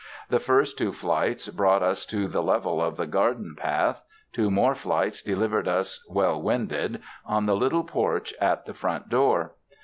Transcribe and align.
The 0.29 0.39
first 0.39 0.79
two 0.79 0.91
flights 0.93 1.47
brought 1.49 1.83
us 1.83 2.07
to 2.07 2.27
the 2.27 2.41
level 2.41 2.81
of 2.81 2.97
the 2.97 3.05
gar 3.05 3.35
den 3.35 3.53
path; 3.55 4.01
two 4.33 4.49
more 4.49 4.73
flights 4.73 5.21
delivered 5.21 5.67
us, 5.67 6.03
well 6.09 6.41
winded, 6.41 7.03
on 7.23 7.45
the 7.45 7.55
little 7.55 7.83
porch 7.83 8.33
at 8.41 8.65
the 8.65 8.73
front 8.73 9.09
door. 9.09 9.51